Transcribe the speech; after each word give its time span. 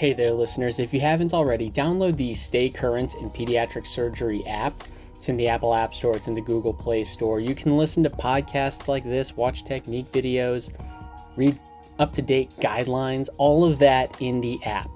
Hey 0.00 0.14
there, 0.14 0.32
listeners. 0.32 0.78
If 0.78 0.94
you 0.94 1.00
haven't 1.00 1.34
already, 1.34 1.70
download 1.70 2.16
the 2.16 2.32
Stay 2.32 2.70
Current 2.70 3.16
in 3.16 3.28
Pediatric 3.28 3.86
Surgery 3.86 4.42
app. 4.46 4.82
It's 5.14 5.28
in 5.28 5.36
the 5.36 5.46
Apple 5.46 5.74
App 5.74 5.94
Store, 5.94 6.16
it's 6.16 6.26
in 6.26 6.32
the 6.32 6.40
Google 6.40 6.72
Play 6.72 7.04
Store. 7.04 7.38
You 7.38 7.54
can 7.54 7.76
listen 7.76 8.02
to 8.04 8.08
podcasts 8.08 8.88
like 8.88 9.04
this, 9.04 9.36
watch 9.36 9.62
technique 9.62 10.10
videos, 10.10 10.72
read 11.36 11.60
up 11.98 12.14
to 12.14 12.22
date 12.22 12.48
guidelines, 12.60 13.28
all 13.36 13.62
of 13.62 13.78
that 13.80 14.22
in 14.22 14.40
the 14.40 14.58
app. 14.64 14.88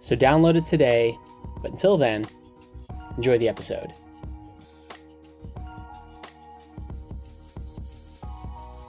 So 0.00 0.16
download 0.16 0.56
it 0.56 0.66
today. 0.66 1.16
But 1.62 1.70
until 1.70 1.96
then, 1.96 2.26
enjoy 3.16 3.38
the 3.38 3.48
episode. 3.48 3.92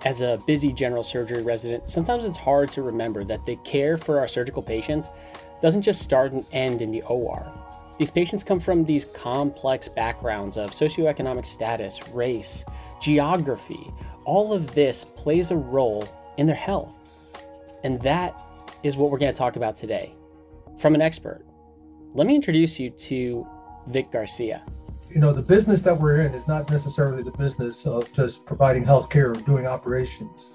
As 0.03 0.23
a 0.23 0.41
busy 0.47 0.73
general 0.73 1.03
surgery 1.03 1.43
resident, 1.43 1.87
sometimes 1.87 2.25
it's 2.25 2.37
hard 2.37 2.71
to 2.71 2.81
remember 2.81 3.23
that 3.23 3.45
the 3.45 3.55
care 3.57 3.99
for 3.99 4.19
our 4.19 4.27
surgical 4.27 4.63
patients 4.63 5.11
doesn't 5.61 5.83
just 5.83 6.01
start 6.01 6.31
and 6.31 6.43
end 6.51 6.81
in 6.81 6.89
the 6.89 7.03
OR. 7.03 7.45
These 7.99 8.09
patients 8.09 8.43
come 8.43 8.59
from 8.59 8.83
these 8.83 9.05
complex 9.05 9.87
backgrounds 9.87 10.57
of 10.57 10.71
socioeconomic 10.71 11.45
status, 11.45 12.07
race, 12.09 12.65
geography. 12.99 13.91
All 14.25 14.53
of 14.53 14.73
this 14.73 15.03
plays 15.03 15.51
a 15.51 15.55
role 15.55 16.07
in 16.37 16.47
their 16.47 16.55
health. 16.55 17.11
And 17.83 18.01
that 18.01 18.41
is 18.81 18.97
what 18.97 19.11
we're 19.11 19.19
going 19.19 19.31
to 19.31 19.37
talk 19.37 19.55
about 19.55 19.75
today 19.75 20.15
from 20.79 20.95
an 20.95 21.01
expert. 21.01 21.45
Let 22.15 22.25
me 22.25 22.33
introduce 22.33 22.79
you 22.79 22.89
to 22.89 23.45
Vic 23.85 24.09
Garcia 24.11 24.63
you 25.13 25.19
know, 25.19 25.33
the 25.33 25.41
business 25.41 25.81
that 25.81 25.97
we're 25.97 26.21
in 26.21 26.33
is 26.33 26.47
not 26.47 26.69
necessarily 26.69 27.21
the 27.21 27.31
business 27.31 27.85
of 27.85 28.11
just 28.13 28.45
providing 28.45 28.83
health 28.83 29.09
care 29.09 29.31
or 29.31 29.35
doing 29.35 29.67
operations. 29.67 30.51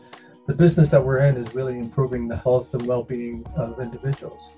The 0.47 0.55
business 0.55 0.91
that 0.91 1.05
we're 1.05 1.19
in 1.19 1.37
is 1.37 1.55
really 1.55 1.79
improving 1.79 2.27
the 2.27 2.37
health 2.37 2.73
and 2.73 2.87
well 2.87 3.03
being 3.03 3.45
of 3.57 3.81
individuals. 3.81 4.53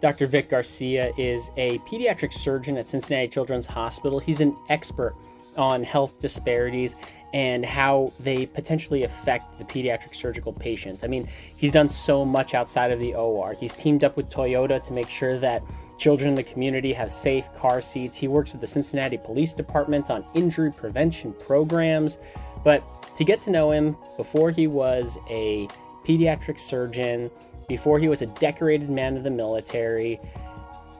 Dr. 0.00 0.26
Vic 0.26 0.50
Garcia 0.50 1.12
is 1.16 1.50
a 1.56 1.78
pediatric 1.80 2.32
surgeon 2.32 2.76
at 2.76 2.88
Cincinnati 2.88 3.28
Children's 3.28 3.66
Hospital. 3.66 4.18
He's 4.18 4.40
an 4.40 4.56
expert 4.68 5.14
on 5.56 5.82
health 5.82 6.18
disparities 6.20 6.96
and 7.32 7.64
how 7.64 8.12
they 8.20 8.46
potentially 8.46 9.02
affect 9.02 9.58
the 9.58 9.64
pediatric 9.64 10.14
surgical 10.14 10.52
patient. 10.52 11.04
I 11.04 11.06
mean, 11.06 11.28
he's 11.56 11.72
done 11.72 11.88
so 11.88 12.24
much 12.24 12.54
outside 12.54 12.90
of 12.92 13.00
the 13.00 13.14
OR. 13.14 13.52
He's 13.52 13.74
teamed 13.74 14.04
up 14.04 14.16
with 14.16 14.30
Toyota 14.30 14.82
to 14.82 14.92
make 14.92 15.08
sure 15.08 15.36
that 15.38 15.62
children 15.98 16.30
in 16.30 16.34
the 16.34 16.42
community 16.42 16.92
have 16.92 17.10
safe 17.10 17.52
car 17.54 17.80
seats. 17.80 18.16
He 18.16 18.28
works 18.28 18.52
with 18.52 18.60
the 18.60 18.66
Cincinnati 18.66 19.18
Police 19.18 19.54
Department 19.54 20.10
on 20.10 20.24
injury 20.34 20.72
prevention 20.72 21.32
programs. 21.34 22.18
But 22.64 22.82
to 23.16 23.24
get 23.24 23.40
to 23.40 23.50
know 23.50 23.70
him 23.70 23.96
before 24.16 24.50
he 24.50 24.66
was 24.66 25.18
a 25.28 25.68
pediatric 26.04 26.58
surgeon, 26.58 27.30
before 27.68 27.98
he 27.98 28.08
was 28.08 28.22
a 28.22 28.26
decorated 28.26 28.88
man 28.88 29.16
of 29.16 29.24
the 29.24 29.30
military, 29.30 30.20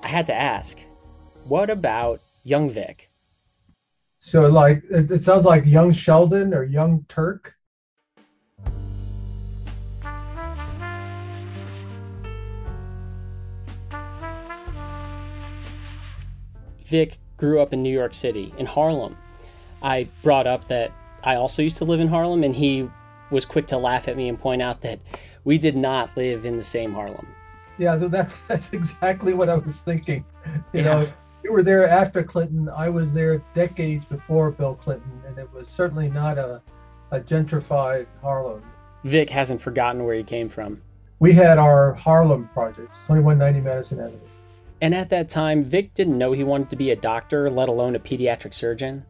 I 0.03 0.09
had 0.09 0.27
to 0.27 0.35
ask, 0.35 0.81
what 1.45 1.71
about 1.71 2.21
young 2.43 2.69
Vic? 2.71 3.09
So, 4.27 4.49
like, 4.49 4.83
it, 4.91 5.09
it 5.09 5.23
sounds 5.23 5.45
like 5.45 5.65
young 5.65 5.93
Sheldon 5.93 6.53
or 6.53 6.65
young 6.65 7.05
Turk. 7.07 7.55
Vic 16.85 17.19
grew 17.37 17.61
up 17.61 17.73
in 17.73 17.85
New 17.85 17.93
York 17.93 18.13
City, 18.15 18.53
in 18.59 18.67
Harlem. 18.67 19.17
I 19.81 20.09
brought 20.25 20.49
up 20.49 20.67
that 20.67 20.91
I 21.23 21.37
also 21.37 21.63
used 21.63 21.79
to 21.79 21.85
live 21.85 22.01
in 22.01 22.09
Harlem, 22.09 22.43
and 22.43 22.57
he 22.57 22.91
was 23.31 23.45
quick 23.45 23.69
to 23.69 23.79
laugh 23.79 24.09
at 24.09 24.17
me 24.17 24.29
and 24.29 24.37
point 24.37 24.61
out 24.61 24.81
that 24.81 24.99
we 25.45 25.57
did 25.57 25.77
not 25.77 26.17
live 26.17 26.45
in 26.45 26.57
the 26.57 26.65
same 26.65 26.95
Harlem. 26.95 27.29
Yeah, 27.79 27.95
that's 27.95 28.43
that's 28.49 28.73
exactly 28.73 29.35
what 29.35 29.49
I 29.49 29.55
was 29.55 29.79
thinking. 29.79 30.25
You 30.73 30.81
yeah. 30.81 30.83
know, 30.83 31.13
you 31.47 31.53
were 31.53 31.63
there 31.63 31.89
after 31.89 32.25
Clinton. 32.25 32.69
I 32.69 32.89
was 32.89 33.13
there 33.13 33.39
decades 33.55 34.05
before 34.05 34.51
Bill 34.51 34.75
Clinton, 34.75 35.23
and 35.29 35.39
it 35.39 35.49
was 35.53 35.69
certainly 35.69 36.11
not 36.11 36.39
a, 36.39 36.61
a 37.13 37.21
gentrified 37.21 38.09
Harlem. 38.21 38.65
Vic 39.05 39.31
hasn't 39.31 39.61
forgotten 39.61 40.05
where 40.05 40.17
he 40.17 40.25
came 40.25 40.49
from. 40.49 40.83
We 41.21 41.33
had 41.33 41.59
our 41.59 41.95
Harlem 41.95 42.51
projects, 42.53 43.03
2190 43.03 43.61
Madison 43.61 44.01
Avenue. 44.01 44.19
And 44.81 44.93
at 44.93 45.09
that 45.11 45.31
time, 45.31 45.63
Vic 45.63 45.95
didn't 45.95 46.19
know 46.19 46.33
he 46.33 46.43
wanted 46.43 46.69
to 46.71 46.77
be 46.77 46.91
a 46.91 46.97
doctor, 46.97 47.49
let 47.49 47.69
alone 47.69 47.95
a 47.95 48.01
pediatric 48.01 48.53
surgeon. 48.53 49.05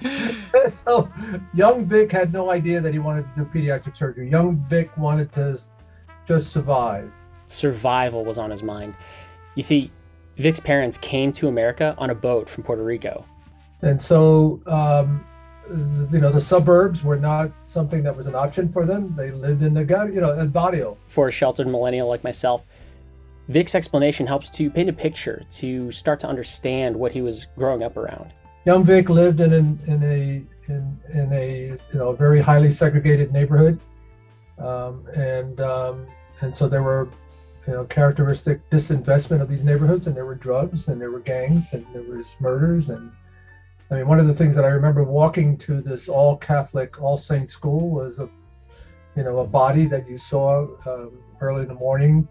so, 0.68 1.10
young 1.54 1.84
Vic 1.84 2.12
had 2.12 2.32
no 2.32 2.50
idea 2.50 2.80
that 2.80 2.92
he 2.92 3.00
wanted 3.00 3.26
to 3.34 3.42
do 3.42 3.50
pediatric 3.52 3.96
surgery. 3.96 4.30
Young 4.30 4.64
Vic 4.70 4.96
wanted 4.96 5.32
to 5.32 5.60
just 6.24 6.52
survive. 6.52 7.10
Survival 7.48 8.24
was 8.24 8.38
on 8.38 8.48
his 8.48 8.62
mind. 8.62 8.94
You 9.56 9.64
see, 9.64 9.90
Vic's 10.38 10.60
parents 10.60 10.96
came 10.98 11.32
to 11.32 11.48
America 11.48 11.94
on 11.98 12.10
a 12.10 12.14
boat 12.14 12.48
from 12.48 12.64
Puerto 12.64 12.82
Rico. 12.82 13.24
And 13.82 14.00
so, 14.00 14.60
um, 14.66 15.24
you 15.68 16.20
know, 16.20 16.30
the 16.30 16.40
suburbs 16.40 17.04
were 17.04 17.16
not 17.16 17.52
something 17.62 18.02
that 18.04 18.16
was 18.16 18.26
an 18.26 18.34
option 18.34 18.72
for 18.72 18.86
them. 18.86 19.14
They 19.16 19.30
lived 19.30 19.62
in 19.62 19.74
the, 19.74 19.82
you 20.12 20.20
know, 20.20 20.38
in 20.38 20.48
barrio. 20.48 20.96
For 21.08 21.28
a 21.28 21.32
sheltered 21.32 21.66
millennial 21.66 22.08
like 22.08 22.24
myself, 22.24 22.64
Vic's 23.48 23.74
explanation 23.74 24.26
helps 24.26 24.50
to 24.50 24.70
paint 24.70 24.88
a 24.88 24.92
picture 24.92 25.42
to 25.52 25.90
start 25.90 26.20
to 26.20 26.28
understand 26.28 26.96
what 26.96 27.12
he 27.12 27.22
was 27.22 27.46
growing 27.56 27.82
up 27.82 27.96
around. 27.96 28.32
Young 28.64 28.84
Vic 28.84 29.08
lived 29.08 29.40
in, 29.40 29.52
an, 29.52 29.78
in 29.86 30.02
a 30.02 30.42
in, 30.70 31.00
in 31.14 31.32
a 31.32 31.76
you 31.92 31.98
know 31.98 32.12
very 32.12 32.40
highly 32.40 32.68
segregated 32.68 33.32
neighborhood, 33.32 33.80
um, 34.58 35.06
and 35.14 35.60
um, 35.62 36.06
and 36.42 36.54
so 36.54 36.68
there 36.68 36.82
were 36.82 37.08
you 37.68 37.74
know, 37.74 37.84
characteristic 37.84 38.68
disinvestment 38.70 39.42
of 39.42 39.48
these 39.48 39.62
neighborhoods, 39.62 40.06
and 40.06 40.16
there 40.16 40.24
were 40.24 40.34
drugs, 40.34 40.88
and 40.88 40.98
there 40.98 41.10
were 41.10 41.20
gangs, 41.20 41.74
and 41.74 41.84
there 41.92 42.02
was 42.02 42.34
murders, 42.40 42.88
and 42.88 43.12
I 43.90 43.96
mean, 43.96 44.08
one 44.08 44.18
of 44.18 44.26
the 44.26 44.32
things 44.32 44.56
that 44.56 44.64
I 44.64 44.68
remember 44.68 45.04
walking 45.04 45.54
to 45.58 45.82
this 45.82 46.08
all 46.08 46.38
Catholic, 46.38 47.02
all 47.02 47.18
Saint 47.18 47.50
school 47.50 47.90
was 47.90 48.20
a, 48.20 48.30
you 49.16 49.22
know, 49.22 49.40
a 49.40 49.46
body 49.46 49.84
that 49.84 50.08
you 50.08 50.16
saw 50.16 50.66
um, 50.86 51.18
early 51.42 51.60
in 51.60 51.68
the 51.68 51.74
morning, 51.74 52.26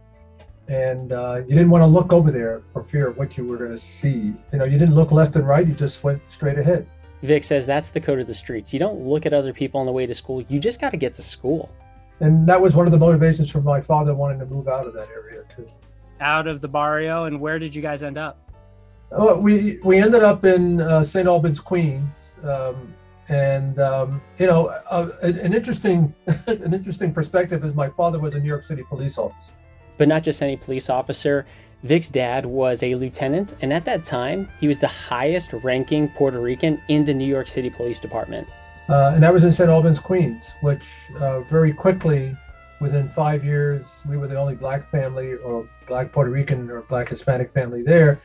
and 0.70 1.12
uh, 1.14 1.42
you 1.48 1.54
didn't 1.54 1.70
want 1.70 1.84
to 1.84 1.88
look 1.88 2.14
over 2.14 2.32
there 2.32 2.64
for 2.74 2.84
fear 2.84 3.08
of 3.08 3.18
what 3.18 3.38
you 3.38 3.46
were 3.46 3.58
going 3.58 3.72
to 3.72 3.78
see. 3.78 4.34
You 4.52 4.58
know, 4.58 4.66
you 4.66 4.80
didn't 4.80 4.96
look 4.96 5.12
left 5.12 5.36
and 5.36 5.48
right; 5.48 5.68
you 5.68 5.76
just 5.76 6.04
went 6.04 6.20
straight 6.30 6.58
ahead. 6.58 6.88
Vic 7.22 7.44
says 7.44 7.68
that's 7.68 7.92
the 7.92 8.02
code 8.02 8.20
of 8.20 8.26
the 8.26 8.34
streets. 8.34 8.74
You 8.74 8.80
don't 8.80 9.06
look 9.06 9.28
at 9.28 9.34
other 9.34 9.54
people 9.54 9.80
on 9.80 9.86
the 9.86 9.92
way 9.92 10.08
to 10.08 10.16
school. 10.16 10.42
You 10.50 10.60
just 10.60 10.82
got 10.82 10.90
to 10.92 10.98
get 10.98 11.14
to 11.14 11.22
school 11.22 11.70
and 12.20 12.48
that 12.48 12.62
was 12.62 12.76
one 12.76 12.86
of 12.86 12.92
the 12.92 12.98
motivations 12.98 13.50
for 13.50 13.62
my 13.62 13.82
father 13.82 14.14
wanting 14.14 14.40
to 14.40 14.46
move 14.46 14.68
out 14.68 14.88
of 14.88 14.94
that 14.94 15.10
area 15.10 15.44
too. 15.56 15.66
Out 16.20 16.48
of 16.48 16.62
the 16.62 16.68
barrio, 16.68 17.26
and 17.26 17.40
where 17.40 17.60
did 17.60 17.76
you 17.76 17.82
guys 17.82 18.02
end 18.04 18.18
up? 18.18 18.52
Oh, 19.12 19.36
we 19.36 19.80
we 19.84 19.98
ended 19.98 20.24
up 20.24 20.44
in 20.44 20.82
uh, 20.82 21.04
St. 21.04 21.28
Albans, 21.28 21.60
Queens, 21.60 22.36
um, 22.44 22.94
and 23.30 23.80
um, 23.80 24.22
you 24.38 24.48
know, 24.48 24.68
uh, 24.68 25.10
an 25.22 25.54
interesting 25.54 26.14
an 26.48 26.74
interesting 26.74 27.14
perspective 27.14 27.64
is 27.64 27.74
my 27.74 27.90
father 27.90 28.20
was 28.20 28.36
a 28.36 28.40
New 28.40 28.48
York 28.48 28.64
City 28.64 28.84
police 28.84 29.18
officer. 29.18 29.54
But 29.98 30.08
not 30.08 30.24
just 30.24 30.42
any 30.42 30.58
police 30.58 30.90
officer. 30.90 31.46
Vic's 31.84 32.10
dad 32.10 32.44
was 32.46 32.82
a 32.82 32.96
lieutenant, 32.96 33.56
and 33.62 33.72
at 33.72 33.86
that 33.86 34.04
time, 34.04 34.50
he 34.60 34.68
was 34.68 34.80
the 34.80 34.88
highest 34.88 35.54
ranking 35.54 36.10
Puerto 36.10 36.40
Rican 36.40 36.82
in 36.88 37.06
the 37.06 37.14
New 37.14 37.28
York 37.28 37.48
City 37.48 37.70
Police 37.70 38.00
Department. 38.00 38.48
Uh, 38.90 39.12
and 39.14 39.22
that 39.22 39.34
was 39.34 39.44
in 39.44 39.52
St. 39.52 39.70
Albans, 39.70 40.00
Queens, 40.00 40.54
which 40.62 40.88
uh, 41.20 41.42
very 41.42 41.74
quickly, 41.74 42.36
within 42.80 43.10
five 43.10 43.44
years, 43.44 44.02
we 44.08 44.18
were 44.18 44.28
the 44.28 44.38
only 44.38 44.56
black 44.56 44.90
family 44.90 45.34
or 45.36 45.68
black 45.88 46.12
Puerto 46.12 46.32
Rican 46.32 46.70
or 46.70 46.82
black 46.84 47.10
Hispanic 47.10 47.54
family 47.54 47.82
there. 47.82 48.22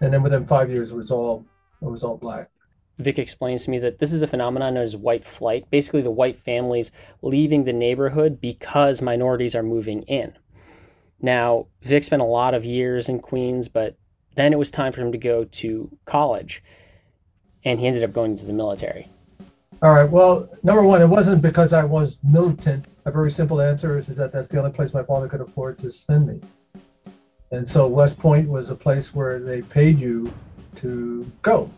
And 0.00 0.12
then 0.12 0.22
within 0.22 0.46
five 0.46 0.70
years, 0.70 0.92
it 0.92 0.96
was 0.96 1.10
all 1.10 1.46
it 1.80 1.86
was 1.86 2.04
all 2.04 2.16
black. 2.16 2.50
Vic 2.98 3.18
explains 3.18 3.64
to 3.64 3.70
me 3.70 3.78
that 3.78 3.98
this 3.98 4.12
is 4.12 4.22
a 4.22 4.26
phenomenon 4.26 4.74
known 4.74 4.84
as 4.84 4.96
white 4.96 5.24
flight, 5.24 5.70
basically 5.70 6.02
the 6.02 6.10
white 6.10 6.36
families 6.36 6.92
leaving 7.22 7.64
the 7.64 7.72
neighborhood 7.72 8.40
because 8.40 9.00
minorities 9.00 9.54
are 9.54 9.62
moving 9.62 10.02
in. 10.02 10.34
Now, 11.20 11.68
Vic 11.82 12.04
spent 12.04 12.22
a 12.22 12.26
lot 12.26 12.54
of 12.54 12.64
years 12.64 13.08
in 13.08 13.20
Queens, 13.20 13.68
but 13.68 13.96
then 14.34 14.52
it 14.52 14.58
was 14.58 14.70
time 14.70 14.92
for 14.92 15.00
him 15.00 15.12
to 15.12 15.18
go 15.18 15.44
to 15.44 15.96
college, 16.04 16.62
and 17.64 17.80
he 17.80 17.86
ended 17.86 18.02
up 18.02 18.12
going 18.12 18.36
to 18.36 18.44
the 18.44 18.52
military. 18.52 19.08
All 19.82 19.90
right. 19.90 20.08
Well, 20.08 20.48
number 20.62 20.84
one, 20.84 21.02
it 21.02 21.08
wasn't 21.08 21.42
because 21.42 21.72
I 21.72 21.82
was 21.82 22.20
militant. 22.22 22.84
A 23.04 23.10
very 23.10 23.32
simple 23.32 23.60
answer 23.60 23.98
is, 23.98 24.08
is 24.08 24.16
that 24.16 24.30
that's 24.30 24.46
the 24.46 24.58
only 24.58 24.70
place 24.70 24.94
my 24.94 25.02
father 25.02 25.26
could 25.28 25.40
afford 25.40 25.76
to 25.80 25.90
send 25.90 26.28
me. 26.28 26.40
And 27.50 27.68
so 27.68 27.88
West 27.88 28.16
Point 28.16 28.48
was 28.48 28.70
a 28.70 28.76
place 28.76 29.12
where 29.12 29.40
they 29.40 29.60
paid 29.62 29.98
you 29.98 30.32
to 30.76 31.30
go. 31.42 31.68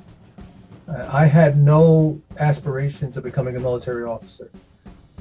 I 0.87 1.25
had 1.25 1.56
no 1.56 2.21
aspirations 2.39 3.17
of 3.17 3.25
becoming 3.25 3.56
a 3.56 3.61
military 3.61 4.05
officer. 4.05 4.50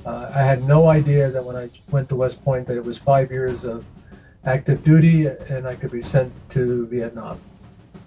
Uh, 0.05 0.29
I 0.35 0.39
had 0.39 0.67
no 0.67 0.89
idea 0.89 1.31
that 1.31 1.41
when 1.41 1.55
I 1.55 1.69
went 1.89 2.09
to 2.09 2.17
West 2.17 2.43
Point 2.43 2.67
that 2.67 2.75
it 2.75 2.83
was 2.83 2.97
five 2.97 3.31
years 3.31 3.63
of 3.63 3.85
active 4.43 4.83
duty 4.83 5.27
and 5.27 5.65
I 5.65 5.75
could 5.75 5.91
be 5.91 6.01
sent 6.01 6.33
to 6.49 6.85
Vietnam. 6.87 7.39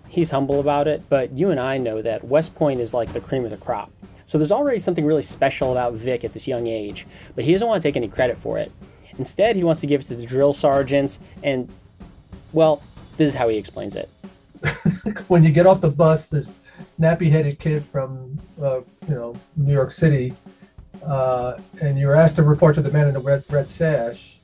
He's 0.09 0.31
humble 0.31 0.61
about 0.61 0.89
it, 0.89 1.03
but 1.09 1.33
you 1.33 1.51
and 1.51 1.61
I 1.61 1.79
know 1.79 2.01
that 2.03 2.25
West 2.25 2.55
Point 2.55 2.81
is 2.81 2.95
like 2.95 3.13
the 3.13 3.21
cream 3.21 3.45
of 3.45 3.51
the 3.51 3.57
crop. 3.57 3.91
So 4.25 4.39
there's 4.39 4.53
already 4.53 4.79
something 4.79 5.05
really 5.05 5.23
special 5.23 5.73
about 5.73 5.95
Vic 5.95 6.25
at 6.25 6.33
this 6.33 6.49
young 6.49 6.67
age, 6.67 7.07
but 7.35 7.45
he 7.45 7.53
doesn't 7.53 7.67
want 7.67 7.81
to 7.81 7.89
take 7.89 7.97
any 7.97 8.09
credit 8.09 8.39
for 8.39 8.59
it. 8.59 8.73
Instead, 9.19 9.57
he 9.57 9.65
wants 9.65 9.81
to 9.81 9.87
give 9.87 10.01
it 10.01 10.05
to 10.05 10.15
the 10.15 10.27
drill 10.27 10.53
sergeants 10.53 11.19
and 11.43 11.69
Well, 12.53 12.83
this 13.17 13.29
is 13.29 13.35
how 13.35 13.49
he 13.49 13.57
explains 13.57 13.97
it. 13.97 14.09
when 15.29 15.45
you 15.45 15.51
get 15.51 15.67
off 15.67 15.81
the 15.81 15.91
bus, 15.91 16.27
this 16.27 16.55
nappy-headed 17.01 17.59
kid 17.59 17.85
from 17.85 18.39
uh, 18.61 18.81
you 19.09 19.15
know 19.15 19.37
New 19.57 19.73
York 19.73 19.91
City, 19.91 20.33
uh, 21.05 21.59
and 21.81 21.99
you're 21.99 22.15
asked 22.15 22.37
to 22.37 22.43
report 22.43 22.75
to 22.75 22.83
the 22.83 22.91
man 22.91 23.07
in 23.09 23.15
the 23.15 23.21
red 23.21 23.45
red 23.51 23.71
sash, 23.71 24.39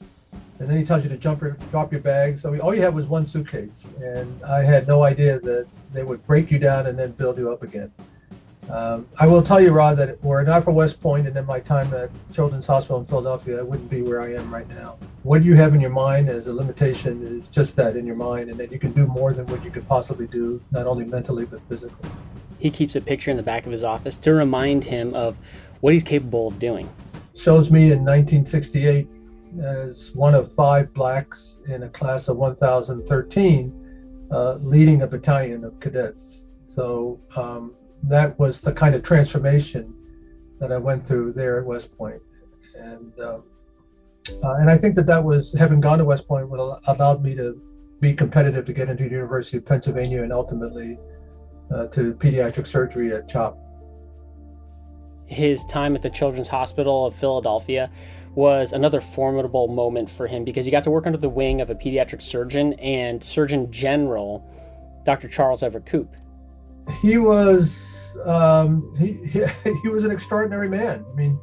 and 0.62 0.70
then 0.70 0.78
he 0.78 0.84
tells 0.84 1.02
you 1.02 1.10
to 1.10 1.16
jump 1.16 1.40
your, 1.40 1.56
drop 1.72 1.90
your 1.90 2.00
bag. 2.00 2.38
So 2.38 2.52
we, 2.52 2.60
all 2.60 2.72
you 2.72 2.82
had 2.82 2.94
was 2.94 3.08
one 3.08 3.26
suitcase, 3.26 3.92
and 4.00 4.42
I 4.44 4.62
had 4.62 4.86
no 4.86 5.02
idea 5.02 5.40
that 5.40 5.66
they 5.92 6.04
would 6.04 6.24
break 6.24 6.52
you 6.52 6.60
down 6.60 6.86
and 6.86 6.96
then 6.96 7.10
build 7.10 7.36
you 7.36 7.52
up 7.52 7.64
again. 7.64 7.90
Um, 8.70 9.08
I 9.18 9.26
will 9.26 9.42
tell 9.42 9.60
you, 9.60 9.72
Rod, 9.72 9.96
that 9.96 10.22
were 10.22 10.40
it 10.40 10.44
not 10.44 10.62
for 10.62 10.70
West 10.70 11.02
Point 11.02 11.26
and 11.26 11.34
then 11.34 11.46
my 11.46 11.58
time 11.58 11.92
at 11.94 12.10
Children's 12.32 12.68
Hospital 12.68 13.00
in 13.00 13.06
Philadelphia, 13.06 13.58
I 13.58 13.62
wouldn't 13.62 13.90
be 13.90 14.02
where 14.02 14.22
I 14.22 14.34
am 14.34 14.54
right 14.54 14.68
now. 14.68 14.98
What 15.24 15.42
you 15.42 15.56
have 15.56 15.74
in 15.74 15.80
your 15.80 15.90
mind 15.90 16.28
as 16.28 16.46
a 16.46 16.52
limitation 16.52 17.26
is 17.26 17.48
just 17.48 17.74
that 17.74 17.96
in 17.96 18.06
your 18.06 18.14
mind, 18.14 18.48
and 18.48 18.58
that 18.60 18.70
you 18.70 18.78
can 18.78 18.92
do 18.92 19.04
more 19.08 19.32
than 19.32 19.46
what 19.46 19.64
you 19.64 19.70
could 19.72 19.86
possibly 19.88 20.28
do, 20.28 20.62
not 20.70 20.86
only 20.86 21.04
mentally 21.04 21.44
but 21.44 21.60
physically. 21.68 22.08
He 22.60 22.70
keeps 22.70 22.94
a 22.94 23.00
picture 23.00 23.32
in 23.32 23.36
the 23.36 23.42
back 23.42 23.66
of 23.66 23.72
his 23.72 23.82
office 23.82 24.16
to 24.18 24.32
remind 24.32 24.84
him 24.84 25.12
of 25.12 25.36
what 25.80 25.92
he's 25.92 26.04
capable 26.04 26.46
of 26.46 26.60
doing. 26.60 26.88
Shows 27.34 27.72
me 27.72 27.90
in 27.90 28.04
1968 28.04 29.08
as 29.60 30.12
one 30.14 30.34
of 30.34 30.52
five 30.54 30.92
blacks 30.94 31.60
in 31.68 31.82
a 31.84 31.88
class 31.88 32.28
of 32.28 32.36
1,013 32.36 34.28
uh, 34.30 34.54
leading 34.54 35.02
a 35.02 35.06
battalion 35.06 35.64
of 35.64 35.78
cadets. 35.80 36.56
So 36.64 37.20
um, 37.36 37.74
that 38.04 38.38
was 38.38 38.60
the 38.60 38.72
kind 38.72 38.94
of 38.94 39.02
transformation 39.02 39.94
that 40.58 40.72
I 40.72 40.78
went 40.78 41.06
through 41.06 41.32
there 41.34 41.58
at 41.58 41.66
West 41.66 41.96
Point. 41.98 42.22
And, 42.74 43.12
um, 43.20 43.42
uh, 44.42 44.54
and 44.54 44.70
I 44.70 44.78
think 44.78 44.94
that 44.94 45.06
that 45.06 45.22
was, 45.22 45.52
having 45.52 45.80
gone 45.80 45.98
to 45.98 46.04
West 46.04 46.26
Point, 46.26 46.48
would 46.48 46.60
allowed 46.86 47.22
me 47.22 47.34
to 47.34 47.60
be 48.00 48.14
competitive 48.14 48.64
to 48.64 48.72
get 48.72 48.88
into 48.88 49.04
the 49.04 49.10
University 49.10 49.58
of 49.58 49.66
Pennsylvania 49.66 50.22
and 50.22 50.32
ultimately 50.32 50.98
uh, 51.72 51.86
to 51.88 52.14
pediatric 52.14 52.66
surgery 52.66 53.12
at 53.12 53.28
CHOP. 53.28 53.58
His 55.32 55.64
time 55.64 55.96
at 55.96 56.02
the 56.02 56.10
Children's 56.10 56.48
Hospital 56.48 57.06
of 57.06 57.14
Philadelphia 57.14 57.90
was 58.34 58.72
another 58.72 59.00
formidable 59.00 59.68
moment 59.68 60.10
for 60.10 60.26
him 60.26 60.44
because 60.44 60.64
he 60.64 60.70
got 60.70 60.82
to 60.82 60.90
work 60.90 61.06
under 61.06 61.18
the 61.18 61.28
wing 61.28 61.60
of 61.60 61.70
a 61.70 61.74
pediatric 61.74 62.22
surgeon 62.22 62.74
and 62.74 63.22
Surgeon 63.22 63.70
General, 63.72 64.44
Dr. 65.04 65.28
Charles 65.28 65.62
Everett 65.62 65.86
Koop. 65.86 66.14
He 67.00 67.16
was 67.16 68.16
um, 68.26 68.94
he, 68.98 69.12
he, 69.26 69.44
he 69.82 69.88
was 69.88 70.04
an 70.04 70.10
extraordinary 70.10 70.68
man. 70.68 71.04
I 71.10 71.14
mean, 71.14 71.40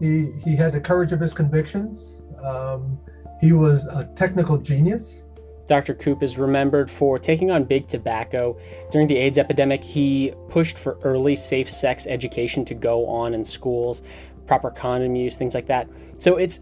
he 0.00 0.32
he 0.44 0.56
had 0.56 0.72
the 0.72 0.80
courage 0.80 1.12
of 1.12 1.20
his 1.20 1.32
convictions. 1.32 2.24
Um, 2.44 2.98
he 3.40 3.52
was 3.52 3.86
a 3.86 4.04
technical 4.14 4.58
genius. 4.58 5.26
Dr. 5.66 5.94
Koop 5.94 6.22
is 6.22 6.38
remembered 6.38 6.90
for 6.90 7.18
taking 7.18 7.50
on 7.50 7.64
big 7.64 7.88
tobacco. 7.88 8.58
During 8.90 9.06
the 9.06 9.16
AIDS 9.16 9.38
epidemic, 9.38 9.82
he 9.82 10.32
pushed 10.48 10.76
for 10.76 10.98
early 11.02 11.36
safe 11.36 11.70
sex 11.70 12.06
education 12.06 12.64
to 12.66 12.74
go 12.74 13.06
on 13.06 13.34
in 13.34 13.44
schools, 13.44 14.02
proper 14.46 14.70
condom 14.70 15.16
use, 15.16 15.36
things 15.36 15.54
like 15.54 15.66
that. 15.66 15.88
So 16.18 16.36
it's 16.36 16.60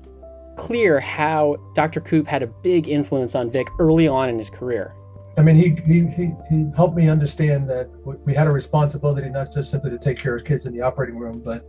clear 0.56 1.00
how 1.00 1.56
Dr. 1.74 2.00
Koop 2.00 2.26
had 2.26 2.42
a 2.42 2.46
big 2.46 2.88
influence 2.88 3.34
on 3.34 3.50
Vic 3.50 3.66
early 3.78 4.06
on 4.06 4.28
in 4.28 4.38
his 4.38 4.50
career. 4.50 4.94
I 5.36 5.42
mean, 5.42 5.56
he, 5.56 5.70
he, 5.86 6.06
he, 6.08 6.30
he 6.50 6.70
helped 6.76 6.94
me 6.94 7.08
understand 7.08 7.68
that 7.70 7.88
we 8.04 8.34
had 8.34 8.46
a 8.46 8.52
responsibility 8.52 9.30
not 9.30 9.52
just 9.52 9.70
simply 9.70 9.90
to 9.90 9.98
take 9.98 10.18
care 10.18 10.36
of 10.36 10.44
kids 10.44 10.66
in 10.66 10.74
the 10.74 10.82
operating 10.82 11.16
room, 11.16 11.40
but 11.42 11.66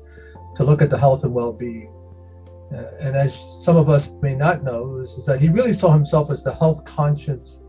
to 0.55 0.63
look 0.63 0.81
at 0.81 0.89
the 0.89 0.97
health 0.97 1.23
and 1.23 1.33
well 1.33 1.53
being. 1.53 1.91
Uh, 2.73 2.85
and 2.99 3.15
as 3.15 3.63
some 3.63 3.75
of 3.75 3.89
us 3.89 4.09
may 4.21 4.33
not 4.33 4.63
know, 4.63 4.97
is, 4.97 5.11
is 5.11 5.25
that 5.25 5.39
he 5.39 5.49
really 5.49 5.73
saw 5.73 5.91
himself 5.91 6.31
as 6.31 6.43
the 6.43 6.53
health 6.53 6.83
conscience 6.85 7.61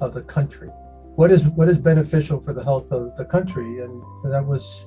of 0.00 0.14
the 0.14 0.22
country. 0.22 0.68
What 1.14 1.30
is 1.30 1.44
what 1.44 1.68
is 1.68 1.78
beneficial 1.78 2.40
for 2.40 2.52
the 2.52 2.62
health 2.62 2.92
of 2.92 3.16
the 3.16 3.24
country, 3.24 3.80
and 3.80 4.02
that 4.24 4.44
was 4.44 4.86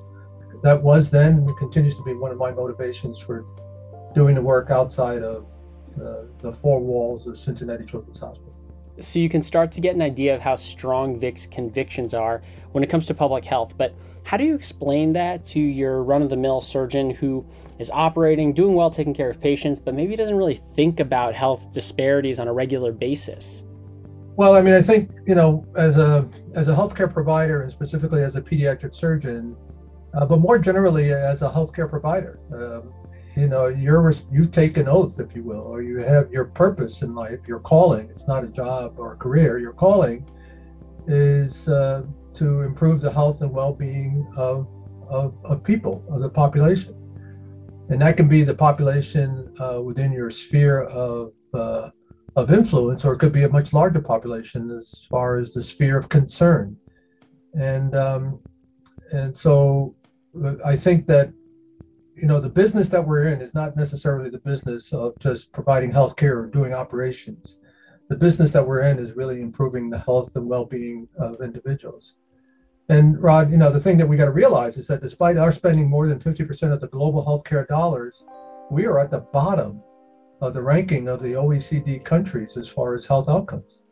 that 0.62 0.80
was 0.82 1.10
then 1.10 1.38
and 1.38 1.56
continues 1.56 1.96
to 1.96 2.02
be 2.02 2.14
one 2.14 2.30
of 2.30 2.38
my 2.38 2.50
motivations 2.50 3.18
for 3.18 3.44
doing 4.14 4.34
the 4.34 4.42
work 4.42 4.70
outside 4.70 5.22
of 5.22 5.46
uh, 6.00 6.22
the 6.38 6.52
four 6.52 6.80
walls 6.80 7.26
of 7.26 7.36
Cincinnati 7.36 7.84
Children's 7.84 8.18
Hospital. 8.18 8.51
So 9.00 9.18
you 9.18 9.28
can 9.28 9.42
start 9.42 9.72
to 9.72 9.80
get 9.80 9.94
an 9.94 10.02
idea 10.02 10.34
of 10.34 10.40
how 10.40 10.56
strong 10.56 11.18
Vic's 11.18 11.46
convictions 11.46 12.14
are 12.14 12.42
when 12.72 12.84
it 12.84 12.90
comes 12.90 13.06
to 13.06 13.14
public 13.14 13.44
health. 13.44 13.76
But 13.76 13.94
how 14.24 14.36
do 14.36 14.44
you 14.44 14.54
explain 14.54 15.12
that 15.14 15.44
to 15.46 15.60
your 15.60 16.02
run 16.02 16.22
of 16.22 16.30
the 16.30 16.36
mill 16.36 16.60
surgeon 16.60 17.10
who 17.10 17.44
is 17.78 17.90
operating, 17.90 18.52
doing 18.52 18.74
well, 18.74 18.90
taking 18.90 19.14
care 19.14 19.30
of 19.30 19.40
patients, 19.40 19.78
but 19.78 19.94
maybe 19.94 20.14
doesn't 20.14 20.36
really 20.36 20.60
think 20.76 21.00
about 21.00 21.34
health 21.34 21.72
disparities 21.72 22.38
on 22.38 22.48
a 22.48 22.52
regular 22.52 22.92
basis? 22.92 23.64
Well, 24.36 24.54
I 24.54 24.62
mean, 24.62 24.74
I 24.74 24.82
think 24.82 25.10
you 25.26 25.34
know, 25.34 25.66
as 25.76 25.98
a 25.98 26.28
as 26.54 26.68
a 26.68 26.74
healthcare 26.74 27.12
provider, 27.12 27.62
and 27.62 27.70
specifically 27.70 28.22
as 28.22 28.36
a 28.36 28.40
pediatric 28.40 28.94
surgeon, 28.94 29.56
uh, 30.14 30.24
but 30.24 30.38
more 30.38 30.58
generally 30.58 31.12
as 31.12 31.42
a 31.42 31.50
healthcare 31.50 31.88
provider. 31.88 32.38
Um, 32.52 32.92
you 33.36 33.48
know, 33.48 33.68
you're 33.68 34.12
you 34.30 34.46
take 34.46 34.76
an 34.76 34.88
oath, 34.88 35.18
if 35.18 35.34
you 35.34 35.42
will, 35.42 35.62
or 35.62 35.82
you 35.82 35.98
have 35.98 36.30
your 36.30 36.44
purpose 36.44 37.02
in 37.02 37.14
life, 37.14 37.40
your 37.46 37.60
calling. 37.60 38.10
It's 38.10 38.28
not 38.28 38.44
a 38.44 38.48
job 38.48 38.98
or 38.98 39.14
a 39.14 39.16
career. 39.16 39.58
Your 39.58 39.72
calling 39.72 40.28
is 41.06 41.68
uh, 41.68 42.04
to 42.34 42.62
improve 42.62 43.00
the 43.00 43.10
health 43.10 43.40
and 43.42 43.50
well-being 43.50 44.30
of, 44.36 44.68
of, 45.08 45.34
of 45.44 45.64
people 45.64 46.04
of 46.10 46.20
the 46.20 46.28
population, 46.28 46.94
and 47.88 48.00
that 48.02 48.16
can 48.16 48.28
be 48.28 48.42
the 48.42 48.54
population 48.54 49.54
uh, 49.58 49.80
within 49.80 50.12
your 50.12 50.30
sphere 50.30 50.82
of 50.82 51.32
uh, 51.54 51.90
of 52.36 52.50
influence, 52.50 53.04
or 53.04 53.12
it 53.14 53.18
could 53.18 53.32
be 53.32 53.44
a 53.44 53.48
much 53.48 53.72
larger 53.72 54.00
population 54.00 54.70
as 54.70 55.06
far 55.10 55.36
as 55.36 55.52
the 55.52 55.62
sphere 55.62 55.98
of 55.98 56.08
concern. 56.08 56.76
And 57.54 57.94
um, 57.94 58.40
and 59.12 59.36
so 59.36 59.94
I 60.64 60.76
think 60.76 61.06
that 61.08 61.32
you 62.22 62.28
know 62.28 62.38
the 62.38 62.48
business 62.48 62.88
that 62.90 63.04
we're 63.04 63.26
in 63.26 63.40
is 63.40 63.52
not 63.52 63.76
necessarily 63.76 64.30
the 64.30 64.38
business 64.38 64.92
of 64.92 65.18
just 65.18 65.52
providing 65.52 65.90
health 65.90 66.14
care 66.14 66.38
or 66.38 66.46
doing 66.46 66.72
operations. 66.72 67.58
The 68.08 68.16
business 68.16 68.52
that 68.52 68.64
we're 68.64 68.82
in 68.82 69.00
is 69.00 69.16
really 69.16 69.40
improving 69.40 69.90
the 69.90 69.98
health 69.98 70.36
and 70.36 70.46
well-being 70.46 71.08
of 71.18 71.40
individuals. 71.40 72.14
And 72.88 73.20
Rod, 73.20 73.50
you 73.50 73.56
know 73.56 73.72
the 73.72 73.80
thing 73.80 73.98
that 73.98 74.06
we 74.06 74.16
got 74.16 74.26
to 74.26 74.30
realize 74.30 74.78
is 74.78 74.86
that 74.86 75.02
despite 75.02 75.36
our 75.36 75.50
spending 75.50 75.90
more 75.90 76.06
than 76.06 76.20
50% 76.20 76.72
of 76.72 76.80
the 76.80 76.86
global 76.86 77.26
healthcare 77.26 77.66
dollars, 77.66 78.24
we 78.70 78.86
are 78.86 79.00
at 79.00 79.10
the 79.10 79.26
bottom 79.32 79.82
of 80.40 80.54
the 80.54 80.62
ranking 80.62 81.08
of 81.08 81.20
the 81.20 81.32
OECD 81.32 82.04
countries 82.04 82.56
as 82.56 82.68
far 82.68 82.94
as 82.94 83.04
health 83.04 83.28
outcomes. 83.28 83.82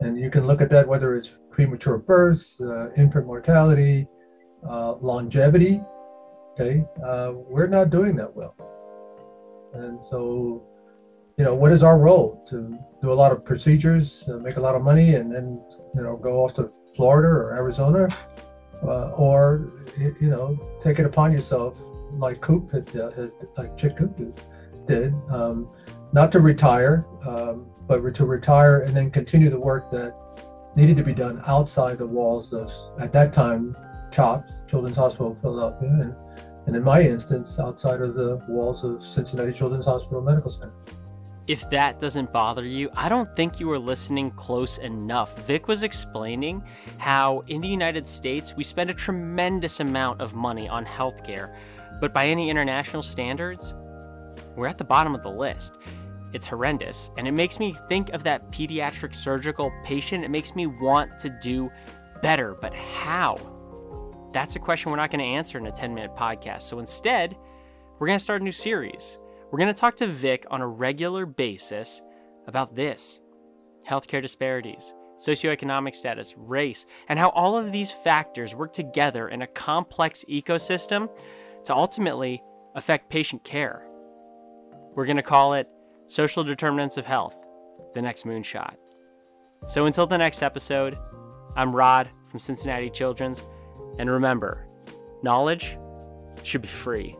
And 0.00 0.18
you 0.18 0.28
can 0.28 0.46
look 0.46 0.60
at 0.60 0.68
that 0.68 0.86
whether 0.86 1.14
it's 1.16 1.32
premature 1.50 1.96
births, 1.96 2.60
uh, 2.60 2.92
infant 2.92 3.26
mortality, 3.26 4.06
uh, 4.68 4.96
longevity. 4.96 5.80
Okay, 6.54 6.84
uh, 7.04 7.32
we're 7.34 7.66
not 7.66 7.90
doing 7.90 8.14
that 8.14 8.34
well, 8.34 8.54
and 9.74 10.04
so 10.04 10.62
you 11.36 11.44
know 11.44 11.52
what 11.54 11.72
is 11.72 11.82
our 11.82 11.98
role? 11.98 12.44
To 12.50 12.78
do 13.02 13.12
a 13.12 13.14
lot 13.14 13.32
of 13.32 13.44
procedures, 13.44 14.22
uh, 14.28 14.38
make 14.38 14.56
a 14.56 14.60
lot 14.60 14.76
of 14.76 14.82
money, 14.82 15.16
and 15.16 15.34
then 15.34 15.60
you 15.96 16.02
know 16.02 16.16
go 16.16 16.44
off 16.44 16.54
to 16.54 16.70
Florida 16.94 17.28
or 17.28 17.54
Arizona, 17.54 18.06
uh, 18.84 19.10
or 19.10 19.72
you 19.98 20.30
know 20.30 20.56
take 20.80 21.00
it 21.00 21.06
upon 21.06 21.32
yourself 21.32 21.80
like 22.18 22.40
Koop 22.40 22.70
had, 22.70 22.96
uh, 22.96 23.10
has, 23.10 23.34
like 23.56 23.76
Chick 23.76 23.96
Koop 23.96 24.16
did, 24.86 25.12
um, 25.30 25.68
not 26.12 26.30
to 26.32 26.40
retire, 26.40 27.04
um, 27.26 27.66
but 27.86 28.14
to 28.14 28.24
retire 28.24 28.80
and 28.82 28.94
then 28.94 29.10
continue 29.10 29.50
the 29.50 29.58
work 29.58 29.90
that 29.90 30.14
needed 30.76 30.96
to 30.96 31.02
be 31.02 31.14
done 31.14 31.42
outside 31.46 31.98
the 31.98 32.06
walls 32.06 32.52
of 32.52 32.72
at 33.00 33.12
that 33.12 33.32
time 33.32 33.76
CHOP, 34.14 34.46
Children's 34.68 34.96
Hospital 34.96 35.32
of 35.32 35.40
Philadelphia, 35.40 35.88
and, 35.88 36.14
and 36.66 36.76
in 36.76 36.84
my 36.84 37.00
instance, 37.02 37.58
outside 37.58 38.00
of 38.00 38.14
the 38.14 38.40
walls 38.48 38.84
of 38.84 39.02
Cincinnati 39.02 39.52
Children's 39.52 39.86
Hospital 39.86 40.22
Medical 40.22 40.50
Center. 40.50 40.72
If 41.46 41.68
that 41.70 42.00
doesn't 42.00 42.32
bother 42.32 42.64
you, 42.64 42.88
I 42.94 43.08
don't 43.08 43.34
think 43.36 43.60
you 43.60 43.66
were 43.66 43.78
listening 43.78 44.30
close 44.30 44.78
enough. 44.78 45.38
Vic 45.46 45.68
was 45.68 45.82
explaining 45.82 46.62
how 46.96 47.42
in 47.48 47.60
the 47.60 47.68
United 47.68 48.08
States 48.08 48.54
we 48.56 48.64
spend 48.64 48.88
a 48.88 48.94
tremendous 48.94 49.80
amount 49.80 50.22
of 50.22 50.34
money 50.34 50.68
on 50.68 50.86
healthcare, 50.86 51.54
but 52.00 52.14
by 52.14 52.26
any 52.26 52.48
international 52.48 53.02
standards, 53.02 53.74
we're 54.56 54.68
at 54.68 54.78
the 54.78 54.84
bottom 54.84 55.14
of 55.14 55.22
the 55.22 55.28
list. 55.28 55.76
It's 56.32 56.46
horrendous, 56.46 57.10
and 57.18 57.28
it 57.28 57.32
makes 57.32 57.58
me 57.58 57.76
think 57.88 58.10
of 58.10 58.22
that 58.22 58.50
pediatric 58.50 59.14
surgical 59.14 59.70
patient. 59.84 60.24
It 60.24 60.30
makes 60.30 60.56
me 60.56 60.66
want 60.66 61.18
to 61.18 61.30
do 61.42 61.70
better, 62.22 62.56
but 62.60 62.72
how? 62.72 63.53
That's 64.34 64.56
a 64.56 64.58
question 64.58 64.90
we're 64.90 64.96
not 64.96 65.12
going 65.12 65.20
to 65.20 65.36
answer 65.36 65.58
in 65.58 65.66
a 65.68 65.72
10 65.72 65.94
minute 65.94 66.16
podcast. 66.16 66.62
So 66.62 66.80
instead, 66.80 67.36
we're 67.98 68.08
going 68.08 68.18
to 68.18 68.22
start 68.22 68.40
a 68.42 68.44
new 68.44 68.52
series. 68.52 69.20
We're 69.50 69.58
going 69.58 69.72
to 69.72 69.80
talk 69.80 69.94
to 69.96 70.08
Vic 70.08 70.44
on 70.50 70.60
a 70.60 70.66
regular 70.66 71.24
basis 71.24 72.02
about 72.48 72.74
this 72.74 73.20
healthcare 73.88 74.20
disparities, 74.20 74.92
socioeconomic 75.18 75.94
status, 75.94 76.34
race, 76.36 76.84
and 77.08 77.16
how 77.16 77.28
all 77.30 77.56
of 77.56 77.70
these 77.70 77.92
factors 77.92 78.56
work 78.56 78.72
together 78.72 79.28
in 79.28 79.42
a 79.42 79.46
complex 79.46 80.24
ecosystem 80.28 81.08
to 81.64 81.72
ultimately 81.72 82.42
affect 82.74 83.10
patient 83.10 83.44
care. 83.44 83.86
We're 84.96 85.06
going 85.06 85.16
to 85.16 85.22
call 85.22 85.54
it 85.54 85.68
Social 86.06 86.42
Determinants 86.42 86.96
of 86.96 87.06
Health, 87.06 87.36
the 87.94 88.02
next 88.02 88.26
moonshot. 88.26 88.74
So 89.68 89.86
until 89.86 90.08
the 90.08 90.18
next 90.18 90.42
episode, 90.42 90.98
I'm 91.54 91.74
Rod 91.74 92.10
from 92.30 92.40
Cincinnati 92.40 92.90
Children's, 92.90 93.44
and 93.98 94.10
remember, 94.10 94.66
knowledge 95.22 95.78
should 96.42 96.62
be 96.62 96.68
free. 96.68 97.16